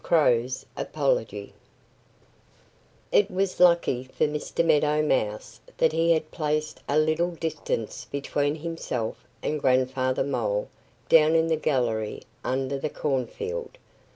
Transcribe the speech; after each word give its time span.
CROW'S 0.03 0.65
APOLOGY 0.77 1.53
IT 3.11 3.29
was 3.29 3.59
lucky 3.59 4.03
for 4.05 4.23
Mr. 4.25 4.65
Meadow 4.65 5.03
Mouse 5.03 5.59
that 5.77 5.91
he 5.91 6.11
had 6.13 6.31
placed 6.31 6.79
a 6.89 6.97
little 6.97 7.29
distance 7.35 8.05
between 8.05 8.55
himself 8.55 9.23
and 9.43 9.61
Grandfather 9.61 10.23
Mole 10.23 10.69
down 11.07 11.35
in 11.35 11.45
the 11.45 11.55
gallery 11.55 12.23
under 12.43 12.79
the 12.79 12.89
cornfield. 12.89 13.77